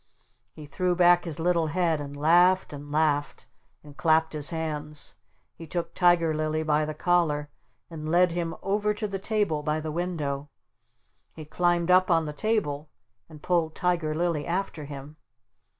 He 0.53 0.65
threw 0.65 0.95
back 0.95 1.25
his 1.25 1.39
little 1.39 1.67
head 1.67 2.01
and 2.01 2.17
laughed 2.17 2.73
and 2.73 2.91
laughed 2.91 3.45
and 3.83 3.95
clapped 3.95 4.33
his 4.33 4.49
hands. 4.49 5.13
He 5.53 5.67
took 5.67 5.93
Tiger 5.93 6.33
Lily 6.33 6.63
by 6.63 6.85
the 6.85 6.95
collar 6.95 7.51
and 7.87 8.09
led 8.09 8.31
him 8.31 8.55
over 8.63 8.95
to 8.95 9.07
the 9.07 9.19
table 9.19 9.61
by 9.61 9.79
the 9.79 9.91
window. 9.91 10.49
He 11.35 11.45
climbed 11.45 11.91
up 11.91 12.09
on 12.09 12.25
the 12.25 12.33
table 12.33 12.89
and 13.29 13.43
pulled 13.43 13.75
Tiger 13.75 14.15
Lily 14.15 14.47
after 14.47 14.85
him. 14.85 15.17